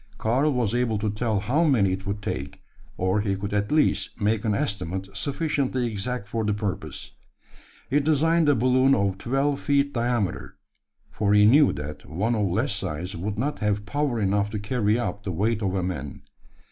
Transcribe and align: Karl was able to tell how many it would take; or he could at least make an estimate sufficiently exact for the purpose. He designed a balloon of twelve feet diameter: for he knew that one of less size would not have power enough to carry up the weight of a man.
Karl 0.17 0.51
was 0.51 0.73
able 0.73 0.97
to 0.97 1.11
tell 1.11 1.41
how 1.41 1.63
many 1.63 1.91
it 1.93 2.07
would 2.07 2.23
take; 2.23 2.63
or 2.97 3.21
he 3.21 3.35
could 3.35 3.53
at 3.53 3.71
least 3.71 4.19
make 4.19 4.43
an 4.43 4.55
estimate 4.55 5.07
sufficiently 5.15 5.85
exact 5.85 6.27
for 6.27 6.43
the 6.43 6.55
purpose. 6.55 7.11
He 7.87 7.99
designed 7.99 8.49
a 8.49 8.55
balloon 8.55 8.95
of 8.95 9.19
twelve 9.19 9.59
feet 9.59 9.93
diameter: 9.93 10.57
for 11.11 11.35
he 11.35 11.45
knew 11.45 11.71
that 11.73 12.09
one 12.09 12.33
of 12.33 12.47
less 12.47 12.73
size 12.75 13.15
would 13.15 13.37
not 13.37 13.59
have 13.59 13.85
power 13.85 14.19
enough 14.19 14.49
to 14.49 14.57
carry 14.59 14.97
up 14.97 15.21
the 15.23 15.31
weight 15.31 15.61
of 15.61 15.75
a 15.75 15.83
man. 15.83 16.23